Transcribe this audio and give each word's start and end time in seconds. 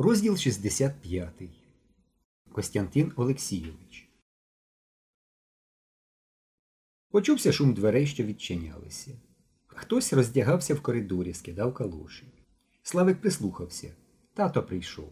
Розділ 0.00 0.36
65. 0.36 1.42
Костянтин 2.52 3.12
Олексійович. 3.16 4.08
Почувся 7.10 7.52
шум 7.52 7.74
дверей, 7.74 8.06
що 8.06 8.24
відчинялися. 8.24 9.10
Хтось 9.66 10.12
роздягався 10.12 10.74
в 10.74 10.80
коридорі, 10.80 11.34
скидав 11.34 11.74
калоші. 11.74 12.26
Славик 12.82 13.20
прислухався. 13.20 13.94
Тато 14.34 14.62
прийшов. 14.62 15.08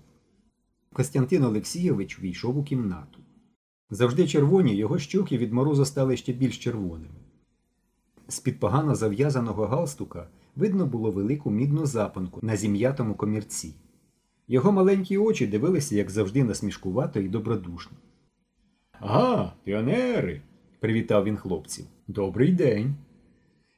Костянтин 0.92 1.44
Олексійович 1.44 2.20
війшов 2.20 2.58
у 2.58 2.64
кімнату. 2.64 3.20
Завжди 3.90 4.28
червоні 4.28 4.76
його 4.76 4.98
щоки 4.98 5.38
від 5.38 5.52
морозу 5.52 5.84
стали 5.84 6.16
ще 6.16 6.32
більш 6.32 6.58
червоними. 6.58 7.20
З-під 8.28 8.60
погано 8.60 8.94
зав'язаного 8.94 9.66
галстука 9.66 10.28
видно 10.56 10.86
було 10.86 11.10
велику 11.10 11.50
мідну 11.50 11.86
запонку 11.86 12.40
на 12.42 12.56
зім'ятому 12.56 13.14
комірці. 13.14 13.74
Його 14.48 14.72
маленькі 14.72 15.18
очі 15.18 15.46
дивилися, 15.46 15.96
як 15.96 16.10
завжди, 16.10 16.44
насмішкувато 16.44 17.20
і 17.20 17.28
добродушно. 17.28 17.96
Ага, 18.92 19.52
піонери. 19.64 20.42
привітав 20.80 21.24
він 21.24 21.36
хлопців. 21.36 21.86
Добрий 22.08 22.52
день. 22.52 22.94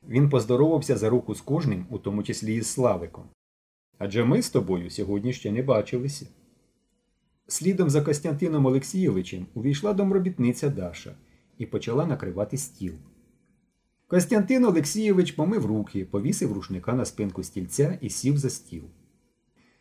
Він 0.09 0.31
поздоровався 0.31 0.97
за 0.97 1.11
руку 1.11 1.35
з 1.35 1.41
кожним, 1.41 1.87
у 1.91 1.99
тому 1.99 2.23
числі 2.23 2.55
і 2.55 2.61
з 2.61 2.67
Славиком. 2.67 3.25
Адже 3.99 4.25
ми 4.25 4.43
з 4.43 4.51
тобою 4.51 4.91
сьогодні 4.91 5.33
ще 5.33 5.53
не 5.53 5.63
бачилися. 5.63 6.27
Слідом 7.47 7.91
за 7.91 8.03
Костянтином 8.03 8.67
Олексійовичем 8.67 9.47
увійшла 9.55 9.93
домробітниця 9.93 10.69
Даша 10.71 11.15
і 11.59 11.67
почала 11.67 12.07
накривати 12.07 12.57
стіл. 12.57 12.93
Костянтин 14.07 14.65
Олексійович 14.65 15.33
помив 15.33 15.67
руки, 15.67 16.05
повісив 16.05 16.53
рушника 16.53 16.93
на 16.93 17.05
спинку 17.05 17.43
стільця 17.43 17.99
і 18.01 18.11
сів 18.11 18.39
за 18.39 18.51
стіл. 18.51 18.83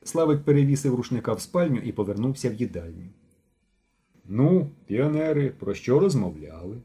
Славик 0.07 0.43
перевісив 0.43 0.95
рушника 0.95 1.33
в 1.33 1.41
спальню 1.41 1.79
і 1.79 1.91
повернувся 1.91 2.49
в 2.49 2.53
їдальню. 2.53 3.09
Ну, 4.25 4.69
піонери, 4.85 5.49
про 5.49 5.73
що 5.73 5.99
розмовляли? 5.99 6.77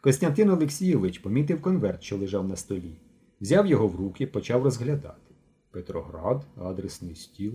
Костянтин 0.00 0.50
Олексійович 0.50 1.18
помітив 1.18 1.62
конверт, 1.62 2.02
що 2.02 2.16
лежав 2.16 2.48
на 2.48 2.56
столі, 2.56 2.96
взяв 3.40 3.66
його 3.66 3.88
в 3.88 3.96
руки, 3.96 4.26
почав 4.26 4.62
розглядати. 4.62 5.34
Петроград, 5.70 6.46
адресний 6.56 7.14
стіл. 7.14 7.52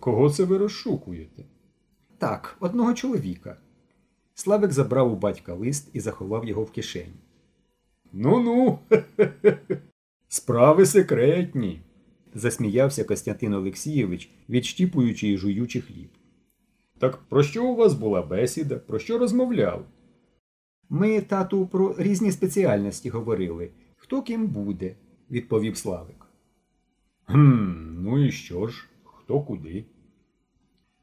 Кого 0.00 0.30
це 0.30 0.44
ви 0.44 0.58
розшукуєте? 0.58 1.44
Так, 2.18 2.56
одного 2.60 2.94
чоловіка. 2.94 3.56
Славик 4.34 4.72
забрав 4.72 5.12
у 5.12 5.16
батька 5.16 5.54
лист 5.54 5.90
і 5.92 6.00
заховав 6.00 6.44
його 6.44 6.62
в 6.62 6.70
кишені. 6.70 7.20
Ну 8.12 8.40
ну. 8.40 8.78
Справи 10.28 10.86
секретні, 10.86 11.80
засміявся 12.34 13.04
Костянтин 13.04 13.54
Олексійович, 13.54 14.30
відщіпуючи 14.48 15.28
і 15.28 15.36
жуючи 15.36 15.80
хліб. 15.80 16.10
Так 16.98 17.18
про 17.28 17.42
що 17.42 17.64
у 17.64 17.76
вас 17.76 17.94
була 17.94 18.22
бесіда? 18.22 18.76
Про 18.76 18.98
що 18.98 19.18
розмовляли? 19.18 19.84
Ми, 20.88 21.20
тату, 21.20 21.66
про 21.66 21.94
різні 21.98 22.32
спеціальності 22.32 23.10
говорили. 23.10 23.70
Хто 23.96 24.22
ким 24.22 24.46
буде, 24.46 24.96
відповів 25.30 25.76
Славик. 25.76 26.26
Гм, 27.26 28.02
ну 28.02 28.24
і 28.24 28.32
що 28.32 28.66
ж? 28.66 28.88
Хто 29.04 29.40
куди? 29.40 29.84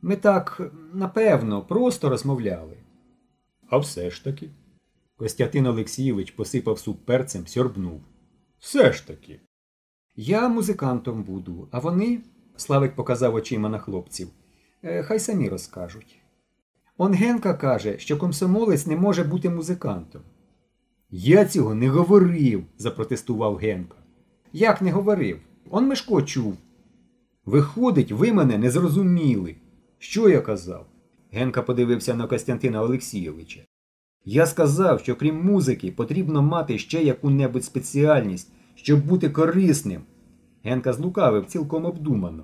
Ми 0.01 0.15
так, 0.15 0.71
напевно, 0.93 1.61
просто 1.61 2.09
розмовляли. 2.09 2.77
А 3.69 3.77
все 3.77 4.09
ж 4.09 4.23
таки. 4.23 4.49
Костянтин 5.15 5.65
Олексійович 5.65 6.31
посипав 6.31 6.79
суп 6.79 7.05
перцем, 7.05 7.47
сьорбнув. 7.47 8.01
Все 8.59 8.93
ж 8.93 9.07
таки. 9.07 9.39
Я 10.21 10.49
музикантом 10.49 11.23
буду, 11.23 11.67
а 11.71 11.79
вони, 11.79 12.19
Славик 12.55 12.95
показав 12.95 13.35
очима 13.35 13.69
на 13.69 13.79
хлопців, 13.79 14.27
«Е, 14.83 15.03
хай 15.03 15.19
самі 15.19 15.49
розкажуть. 15.49 16.19
Он 16.97 17.13
Генка 17.13 17.53
каже, 17.53 17.99
що 17.99 18.17
комсомолець 18.17 18.87
не 18.87 18.95
може 18.95 19.23
бути 19.23 19.49
музикантом. 19.49 20.21
Я 21.09 21.45
цього 21.45 21.75
не 21.75 21.89
говорив, 21.89 22.63
запротестував 22.77 23.55
Генка. 23.55 23.95
Як 24.53 24.81
не 24.81 24.91
говорив? 24.91 25.39
Он 25.69 25.87
Мишко 25.87 26.21
чув. 26.21 26.57
Виходить, 27.45 28.11
ви 28.11 28.33
мене 28.33 28.57
не 28.57 28.71
зрозуміли. 28.71 29.55
Що 29.99 30.29
я 30.29 30.41
казав? 30.41 30.85
Генка 31.31 31.61
подивився 31.61 32.15
на 32.15 32.27
Костянтина 32.27 32.81
Олексійовича. 32.81 33.59
Я 34.25 34.45
сказав, 34.45 34.99
що 34.99 35.15
крім 35.15 35.45
музики 35.45 35.91
потрібно 35.91 36.41
мати 36.41 36.77
ще 36.77 37.03
яку-небудь 37.03 37.65
спеціальність, 37.65 38.51
щоб 38.75 39.05
бути 39.05 39.29
корисним. 39.29 40.01
Генка 40.63 40.93
злукавив 40.93 41.45
цілком 41.45 41.85
обдумано, 41.85 42.43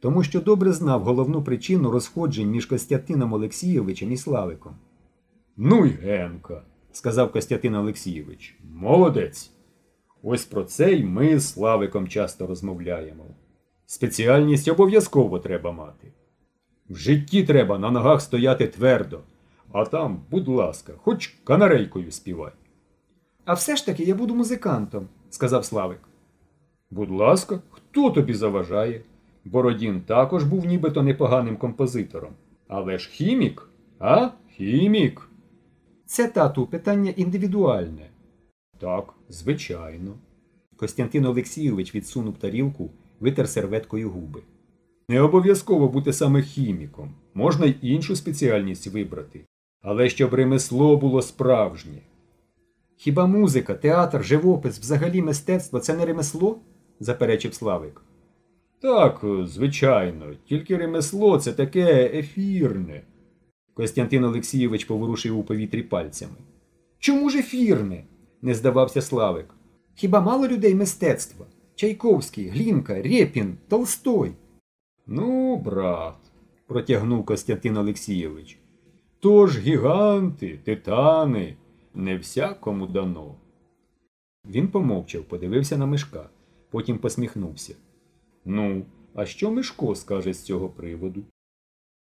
тому 0.00 0.22
що 0.22 0.40
добре 0.40 0.72
знав 0.72 1.02
головну 1.02 1.42
причину 1.42 1.90
розходжень 1.90 2.50
між 2.50 2.66
Костянтином 2.66 3.32
Олексійовичем 3.32 4.12
і 4.12 4.16
Славиком. 4.16 4.74
Ну 5.56 5.86
й 5.86 5.90
Генка, 5.90 6.62
сказав 6.92 7.32
Костянтин 7.32 7.74
Олексійович. 7.74 8.58
Молодець. 8.74 9.50
Ось 10.22 10.44
про 10.44 10.64
це 10.64 10.92
й 10.92 11.04
ми 11.04 11.38
з 11.38 11.52
Славиком 11.52 12.08
часто 12.08 12.46
розмовляємо. 12.46 13.24
Спеціальність 13.86 14.68
обов'язково 14.68 15.38
треба 15.38 15.72
мати. 15.72 16.12
В 16.88 16.96
житті 16.96 17.44
треба 17.44 17.78
на 17.78 17.90
ногах 17.90 18.22
стояти 18.22 18.66
твердо, 18.66 19.20
а 19.72 19.84
там, 19.84 20.22
будь 20.30 20.48
ласка, 20.48 20.92
хоч 20.96 21.26
канарейкою 21.44 22.10
співай. 22.10 22.52
А 23.44 23.54
все 23.54 23.76
ж 23.76 23.86
таки 23.86 24.04
я 24.04 24.14
буду 24.14 24.34
музикантом, 24.34 25.08
сказав 25.30 25.64
Славик. 25.64 26.00
Будь 26.94 27.10
ласка, 27.10 27.60
хто 27.70 28.10
тобі 28.10 28.34
заважає? 28.34 29.00
Бородін 29.44 30.00
також 30.00 30.44
був 30.44 30.66
нібито 30.66 31.02
непоганим 31.02 31.56
композитором. 31.56 32.32
Але 32.68 32.98
ж 32.98 33.08
хімік? 33.10 33.68
А? 33.98 34.28
Хімік. 34.56 35.28
Це 36.06 36.28
тату 36.28 36.66
питання 36.66 37.10
індивідуальне. 37.16 38.10
Так, 38.78 39.14
звичайно. 39.28 40.14
Костянтин 40.76 41.24
Олексійович 41.24 41.94
відсунув 41.94 42.38
тарілку, 42.38 42.90
витер 43.20 43.48
серветкою 43.48 44.10
губи. 44.10 44.42
Не 45.08 45.20
обов'язково 45.20 45.88
бути 45.88 46.12
саме 46.12 46.42
хіміком, 46.42 47.14
можна 47.34 47.66
й 47.66 47.76
іншу 47.82 48.16
спеціальність 48.16 48.86
вибрати, 48.86 49.46
але 49.82 50.08
щоб 50.08 50.34
ремесло 50.34 50.96
було 50.96 51.22
справжнє. 51.22 51.98
Хіба 52.96 53.26
музика, 53.26 53.74
театр, 53.74 54.24
живопис, 54.24 54.78
взагалі 54.78 55.22
мистецтво 55.22 55.80
це 55.80 55.94
не 55.94 56.06
ремесло? 56.06 56.60
Заперечив 57.00 57.54
Славик. 57.54 58.00
Так, 58.80 59.24
звичайно, 59.44 60.34
тільки 60.48 60.76
ремесло 60.76 61.38
це 61.38 61.52
таке 61.52 62.10
ефірне. 62.14 63.02
Костянтин 63.74 64.24
Олексійович 64.24 64.84
поворушив 64.84 65.38
у 65.38 65.44
повітрі 65.44 65.82
пальцями. 65.82 66.36
Чому 66.98 67.30
ж 67.30 67.38
ефірне? 67.38 68.04
не 68.42 68.54
здавався 68.54 69.02
Славик. 69.02 69.54
Хіба 69.94 70.20
мало 70.20 70.48
людей 70.48 70.74
мистецтва? 70.74 71.46
Чайковський, 71.74 72.48
Глінка, 72.48 73.02
Рєпін, 73.02 73.56
Толстой. 73.68 74.32
Ну, 75.06 75.56
брат, 75.56 76.16
протягнув 76.66 77.24
Костянтин 77.24 77.76
Олексійович. 77.76 78.58
То 79.20 79.46
ж 79.46 79.60
гіганти, 79.60 80.58
титани, 80.64 81.56
не 81.94 82.16
всякому 82.16 82.86
дано. 82.86 83.34
Він 84.46 84.68
помовчав, 84.68 85.24
подивився 85.24 85.78
на 85.78 85.86
Мишка, 85.86 86.28
потім 86.74 86.98
посміхнувся. 86.98 87.74
Ну, 88.44 88.82
а 89.14 89.26
що 89.26 89.50
Мишко 89.50 89.94
скаже 89.94 90.32
з 90.32 90.42
цього 90.42 90.68
приводу? 90.68 91.22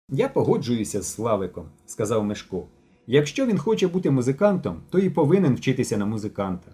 Я 0.09 0.28
погоджуюся 0.28 1.03
з 1.03 1.15
Славиком, 1.15 1.65
сказав 1.87 2.25
Мишко. 2.25 2.66
Якщо 3.06 3.47
він 3.47 3.59
хоче 3.59 3.88
бути 3.88 4.10
музикантом, 4.10 4.82
то 4.91 4.98
і 4.98 5.10
повинен 5.10 5.54
вчитися 5.54 5.97
на 5.97 6.06
музиканта. 6.06 6.72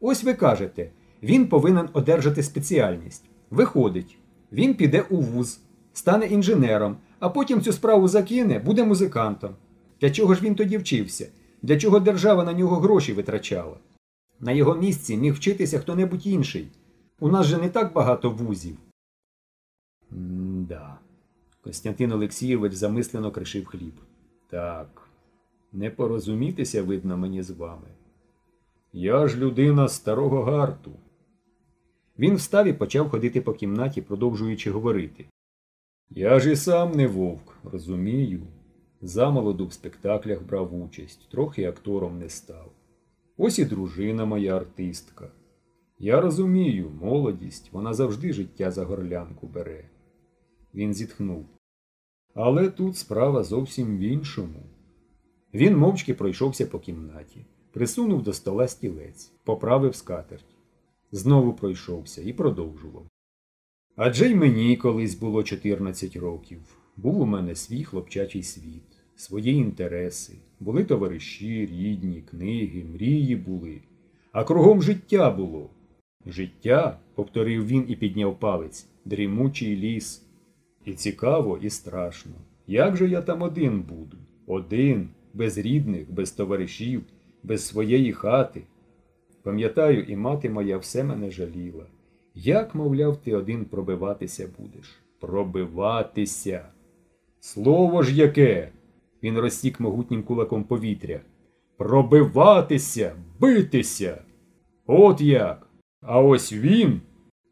Ось 0.00 0.24
ви 0.24 0.34
кажете, 0.34 0.90
він 1.22 1.48
повинен 1.48 1.88
одержати 1.92 2.42
спеціальність. 2.42 3.24
Виходить, 3.50 4.18
він 4.52 4.74
піде 4.74 5.04
у 5.10 5.16
вуз, 5.16 5.60
стане 5.92 6.26
інженером, 6.26 6.96
а 7.18 7.28
потім 7.28 7.60
цю 7.60 7.72
справу 7.72 8.08
закине, 8.08 8.58
буде 8.58 8.84
музикантом. 8.84 9.50
Для 10.00 10.10
чого 10.10 10.34
ж 10.34 10.42
він 10.42 10.54
тоді 10.54 10.78
вчився? 10.78 11.28
Для 11.62 11.78
чого 11.78 12.00
держава 12.00 12.44
на 12.44 12.52
нього 12.52 12.76
гроші 12.76 13.12
витрачала? 13.12 13.76
На 14.40 14.52
його 14.52 14.74
місці 14.74 15.16
міг 15.16 15.34
вчитися 15.34 15.78
хто-небудь 15.78 16.26
інший. 16.26 16.68
У 17.20 17.28
нас 17.28 17.46
же 17.46 17.58
не 17.58 17.68
так 17.68 17.92
багато 17.92 18.30
вузів. 18.30 18.76
М-да. 20.12 20.98
Костянтин 21.60 22.12
Олексійович 22.12 22.72
замислено 22.72 23.30
кришив 23.30 23.66
хліб. 23.66 23.94
Так, 24.50 25.08
не 25.72 25.90
порозумітися, 25.90 26.82
видно, 26.82 27.16
мені 27.16 27.42
з 27.42 27.50
вами. 27.50 27.88
Я 28.92 29.28
ж 29.28 29.38
людина 29.38 29.88
старого 29.88 30.42
гарту. 30.42 30.92
Він 32.18 32.34
встав 32.34 32.66
і 32.66 32.72
почав 32.72 33.10
ходити 33.10 33.40
по 33.40 33.52
кімнаті, 33.52 34.02
продовжуючи 34.02 34.70
говорити. 34.70 35.26
Я 36.10 36.40
ж 36.40 36.52
і 36.52 36.56
сам 36.56 36.92
не 36.92 37.06
вовк, 37.06 37.58
розумію. 37.64 38.42
Замолоду 39.02 39.66
в 39.66 39.72
спектаклях 39.72 40.42
брав 40.42 40.82
участь, 40.82 41.28
трохи 41.30 41.64
актором 41.64 42.18
не 42.18 42.28
став. 42.28 42.72
Ось 43.36 43.58
і 43.58 43.64
дружина 43.64 44.24
моя 44.24 44.56
артистка. 44.56 45.30
Я 46.00 46.20
розумію, 46.20 46.90
молодість, 47.00 47.72
вона 47.72 47.94
завжди 47.94 48.32
життя 48.32 48.70
за 48.70 48.84
горлянку 48.84 49.46
бере. 49.46 49.84
Він 50.74 50.94
зітхнув. 50.94 51.46
Але 52.34 52.70
тут 52.70 52.96
справа 52.96 53.44
зовсім 53.44 53.96
в 53.96 54.00
іншому. 54.00 54.62
Він 55.54 55.76
мовчки 55.76 56.14
пройшовся 56.14 56.66
по 56.66 56.78
кімнаті, 56.78 57.46
присунув 57.72 58.22
до 58.22 58.32
стола 58.32 58.68
стілець, 58.68 59.32
поправив 59.44 59.94
скатерть. 59.94 60.56
Знову 61.12 61.52
пройшовся 61.52 62.22
і 62.22 62.32
продовжував. 62.32 63.06
Адже 63.96 64.30
й 64.30 64.34
мені 64.34 64.76
колись 64.76 65.14
було 65.14 65.42
14 65.42 66.16
років. 66.16 66.60
Був 66.96 67.20
у 67.20 67.26
мене 67.26 67.54
свій 67.54 67.84
хлопчачий 67.84 68.42
світ, 68.42 68.98
свої 69.16 69.54
інтереси, 69.54 70.34
були 70.60 70.84
товариші, 70.84 71.66
рідні, 71.66 72.22
книги, 72.22 72.84
мрії 72.84 73.36
були. 73.36 73.80
А 74.32 74.44
кругом 74.44 74.82
життя 74.82 75.30
було. 75.30 75.70
Життя, 76.26 76.98
повторив 77.14 77.66
він 77.66 77.84
і 77.88 77.96
підняв 77.96 78.38
палець, 78.38 78.88
дрімучий 79.04 79.76
ліс. 79.76 80.24
І 80.84 80.92
цікаво, 80.92 81.58
і 81.62 81.70
страшно. 81.70 82.32
Як 82.66 82.96
же 82.96 83.08
я 83.08 83.22
там 83.22 83.42
один 83.42 83.80
буду? 83.80 84.16
Один, 84.46 85.08
без 85.34 85.58
рідних, 85.58 86.12
без 86.12 86.32
товаришів, 86.32 87.02
без 87.42 87.66
своєї 87.66 88.12
хати. 88.12 88.62
Пам'ятаю, 89.42 90.02
і 90.02 90.16
мати 90.16 90.50
моя 90.50 90.78
все 90.78 91.04
мене 91.04 91.30
жаліла. 91.30 91.86
Як, 92.34 92.74
мовляв, 92.74 93.16
ти 93.16 93.34
один 93.34 93.64
пробиватися 93.64 94.48
будеш? 94.58 94.98
Пробиватися. 95.20 96.68
Слово 97.40 98.02
ж 98.02 98.14
яке? 98.14 98.72
Він 99.22 99.38
розсік 99.38 99.80
могутнім 99.80 100.22
кулаком 100.22 100.64
повітря. 100.64 101.20
Пробиватися, 101.76 103.16
битися. 103.40 104.22
От 104.86 105.20
як. 105.20 105.67
А 106.00 106.20
ось 106.20 106.52
він, 106.52 107.00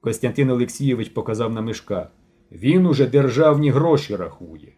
Костянтин 0.00 0.50
Олексійович 0.50 1.08
показав 1.08 1.52
на 1.52 1.60
мишка, 1.60 2.10
він 2.52 2.87
уже 2.87 3.06
державні 3.06 3.70
гроші 3.70 4.16
рахує. 4.16 4.72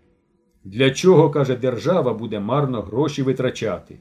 Для 0.64 0.90
чого, 0.90 1.30
каже, 1.30 1.56
держава 1.56 2.14
буде 2.14 2.40
марно 2.40 2.82
гроші 2.82 3.22
витрачати? 3.22 3.98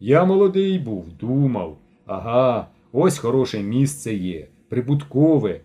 Я 0.00 0.24
молодий 0.24 0.78
був, 0.78 1.06
думав, 1.20 1.78
ага, 2.06 2.68
ось 2.92 3.18
хороше 3.18 3.62
місце 3.62 4.14
є, 4.14 4.48
прибуткове. 4.68 5.60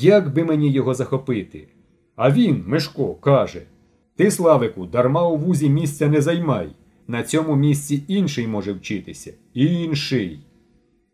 Як 0.00 0.34
би 0.34 0.44
мені 0.44 0.72
його 0.72 0.94
захопити? 0.94 1.68
А 2.16 2.30
він, 2.30 2.64
Мишко, 2.66 3.14
каже: 3.14 3.62
Ти, 4.16 4.30
Славику, 4.30 4.86
дарма 4.86 5.28
у 5.28 5.36
вузі 5.36 5.68
місця 5.68 6.08
не 6.08 6.20
займай. 6.20 6.68
На 7.08 7.22
цьому 7.22 7.56
місці 7.56 8.02
інший 8.08 8.46
може 8.46 8.72
вчитися. 8.72 9.32
Інший. 9.54 10.40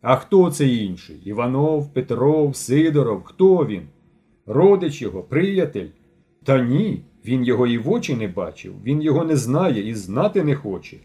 А 0.02 0.16
хто 0.16 0.50
це 0.50 0.68
інший? 0.68 1.16
Іванов, 1.24 1.92
Петров, 1.92 2.56
Сидоров, 2.56 3.22
хто 3.24 3.66
він? 3.66 3.82
Родич 4.46 5.02
його, 5.02 5.22
приятель? 5.22 5.88
Та 6.44 6.62
ні, 6.62 7.02
він 7.24 7.44
його 7.44 7.66
і 7.66 7.78
в 7.78 7.90
очі 7.90 8.14
не 8.14 8.28
бачив, 8.28 8.74
він 8.84 9.02
його 9.02 9.24
не 9.24 9.36
знає 9.36 9.88
і 9.88 9.94
знати 9.94 10.44
не 10.44 10.54
хоче. 10.54 10.96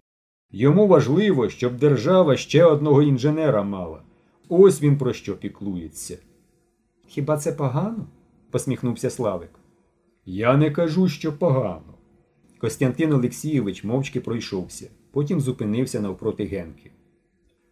Йому 0.50 0.86
важливо, 0.86 1.48
щоб 1.48 1.76
держава 1.76 2.36
ще 2.36 2.64
одного 2.64 3.02
інженера 3.02 3.62
мала. 3.62 4.02
Ось 4.48 4.82
він 4.82 4.98
про 4.98 5.12
що 5.12 5.36
піклується. 5.36 6.18
Хіба 7.06 7.36
це 7.36 7.52
погано? 7.52 8.06
посміхнувся 8.50 9.10
Славик. 9.10 9.50
Я 10.26 10.56
не 10.56 10.70
кажу, 10.70 11.08
що 11.08 11.32
погано. 11.32 11.94
Костянтин 12.58 13.12
Олексійович 13.12 13.84
мовчки 13.84 14.20
пройшовся, 14.20 14.90
потім 15.10 15.40
зупинився 15.40 16.00
навпроти 16.00 16.44
Генки. 16.44 16.90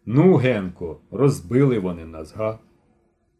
Ну, 0.09 0.35
Генко, 0.35 0.99
розбили 1.11 1.79
вони 1.79 2.05
нас, 2.05 2.33
га? 2.33 2.59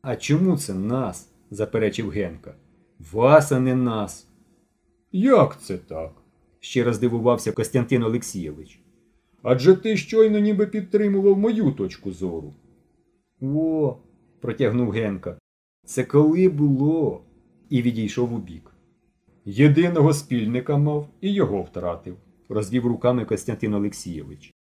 А 0.02 0.16
чому 0.16 0.58
це 0.58 0.74
нас? 0.74 1.30
заперечив 1.52 2.10
Генка. 2.10 2.56
Вас, 3.12 3.52
а 3.52 3.60
не 3.60 3.76
нас. 3.76 4.28
Як 5.12 5.62
це 5.62 5.78
так? 5.78 6.12
ще 6.60 6.84
раз 6.84 7.00
дивувався 7.00 7.52
Костянтин 7.52 8.04
Олексійович. 8.04 8.80
Адже 9.44 9.76
ти 9.76 9.98
щойно 9.98 10.40
ніби 10.40 10.68
підтримував 10.68 11.38
мою 11.38 11.72
точку 11.72 12.12
зору. 12.12 12.54
О, 13.42 13.98
протягнув 14.42 14.92
Генка. 14.92 15.38
Це 15.86 16.04
коли 16.04 16.50
було? 16.50 17.24
І 17.70 17.82
відійшов 17.82 18.34
у 18.34 18.38
бік. 18.38 18.72
Єдиного 19.46 20.14
спільника 20.14 20.78
мав 20.78 21.08
і 21.22 21.34
його 21.34 21.62
втратив, 21.62 22.18
розвів 22.50 22.86
руками 22.86 23.26
Костянтин 23.26 23.74
Олексійович. 23.74 24.57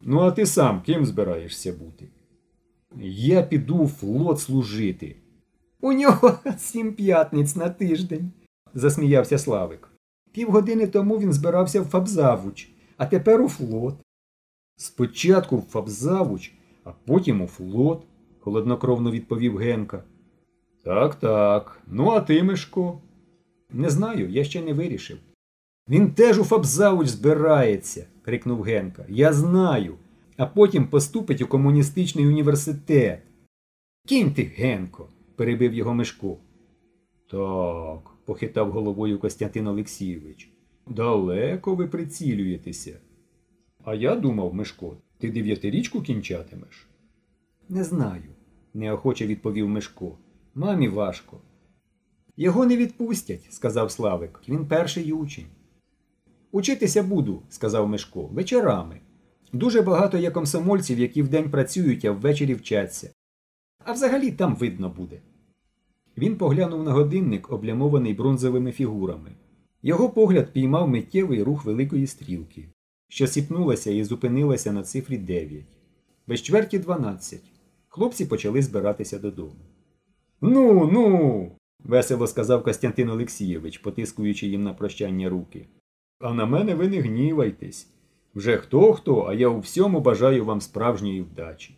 Ну, 0.00 0.20
а 0.20 0.30
ти 0.30 0.46
сам 0.46 0.82
ким 0.82 1.06
збираєшся 1.06 1.72
бути? 1.72 2.08
Я 3.00 3.42
піду 3.42 3.84
в 3.84 3.88
флот 3.88 4.40
служити. 4.40 5.16
У 5.80 5.92
нього 5.92 6.38
сім 6.58 6.94
п'ятниць 6.94 7.56
на 7.56 7.70
тиждень, 7.70 8.32
засміявся 8.74 9.38
Славик. 9.38 9.88
Півгодини 10.32 10.86
тому 10.86 11.18
він 11.18 11.32
збирався 11.32 11.80
в 11.80 11.84
Фабзавуч, 11.84 12.68
а 12.96 13.06
тепер 13.06 13.42
у 13.42 13.48
флот. 13.48 13.94
Спочатку 14.76 15.56
в 15.56 15.62
Фабзавуч, 15.62 16.52
а 16.84 16.92
потім 17.06 17.42
у 17.42 17.46
флот, 17.46 18.06
холоднокровно 18.40 19.10
відповів 19.10 19.56
Генка. 19.56 20.02
Так, 20.84 21.14
так. 21.14 21.80
Ну, 21.86 22.10
а 22.10 22.20
ти, 22.20 22.42
Мишко? 22.42 23.00
Не 23.70 23.90
знаю, 23.90 24.30
я 24.30 24.44
ще 24.44 24.62
не 24.62 24.72
вирішив. 24.72 25.18
Він 25.88 26.10
теж 26.10 26.38
у 26.38 26.44
Фабзавуч 26.44 27.06
збирається, 27.08 28.06
крикнув 28.22 28.62
Генка. 28.62 29.06
Я 29.08 29.32
знаю. 29.32 29.94
А 30.36 30.46
потім 30.46 30.88
поступить 30.88 31.42
у 31.42 31.46
комуністичний 31.46 32.26
університет. 32.26 33.22
Кінь 34.06 34.32
ти, 34.32 34.42
Генко, 34.42 35.08
перебив 35.36 35.74
його 35.74 35.94
Мишко. 35.94 36.36
Так, 37.30 38.10
похитав 38.24 38.70
головою 38.70 39.18
Костянтин 39.18 39.66
Олексійович. 39.66 40.52
Далеко 40.86 41.74
ви 41.74 41.86
прицілюєтеся. 41.86 42.98
А 43.84 43.94
я 43.94 44.14
думав, 44.14 44.54
Мишко, 44.54 44.96
ти 45.18 45.30
дев'ятирічку 45.30 46.02
кінчатимеш? 46.02 46.88
Не 47.68 47.84
знаю, 47.84 48.30
неохоче 48.74 49.26
відповів 49.26 49.68
Мишко. 49.68 50.18
Мамі 50.54 50.88
важко. 50.88 51.40
Його 52.36 52.66
не 52.66 52.76
відпустять, 52.76 53.46
сказав 53.50 53.90
Славик. 53.90 54.40
Він 54.48 54.66
перший 54.66 55.12
учень. 55.12 55.46
Учитися 56.52 57.02
буду, 57.02 57.42
сказав 57.48 57.88
Мишко, 57.88 58.22
вечорами. 58.22 59.00
Дуже 59.52 59.82
багато 59.82 60.18
є 60.18 60.30
комсомольців, 60.30 60.98
які 60.98 61.22
вдень 61.22 61.50
працюють, 61.50 62.04
а 62.04 62.12
ввечері 62.12 62.54
вчаться. 62.54 63.10
А 63.84 63.92
взагалі 63.92 64.30
там 64.30 64.56
видно 64.56 64.88
буде. 64.88 65.20
Він 66.16 66.36
поглянув 66.36 66.84
на 66.84 66.92
годинник, 66.92 67.52
облямований 67.52 68.14
бронзовими 68.14 68.72
фігурами. 68.72 69.30
Його 69.82 70.10
погляд 70.10 70.52
піймав 70.52 70.88
миттєвий 70.88 71.42
рух 71.42 71.64
великої 71.64 72.06
стрілки, 72.06 72.68
що 73.08 73.26
сіпнулася 73.26 73.90
і 73.90 74.04
зупинилася 74.04 74.72
на 74.72 74.82
цифрі 74.82 75.18
9. 75.18 75.64
Без 76.26 76.42
чверті 76.42 76.78
12. 76.78 77.40
Хлопці 77.88 78.24
почали 78.24 78.62
збиратися 78.62 79.18
додому. 79.18 79.54
Ну, 80.40 80.90
ну. 80.92 81.52
весело 81.84 82.26
сказав 82.26 82.62
Костянтин 82.62 83.10
Олексійович, 83.10 83.78
потискуючи 83.78 84.46
їм 84.46 84.62
на 84.62 84.74
прощання 84.74 85.28
руки. 85.28 85.66
А 86.20 86.32
на 86.32 86.46
мене 86.46 86.74
ви 86.74 86.88
не 86.88 87.00
гнівайтесь. 87.00 87.90
Вже 88.34 88.56
хто 88.56 88.92
хто, 88.92 89.22
а 89.22 89.34
я 89.34 89.48
у 89.48 89.60
всьому 89.60 90.00
бажаю 90.00 90.44
вам 90.44 90.60
справжньої 90.60 91.22
вдачі. 91.22 91.77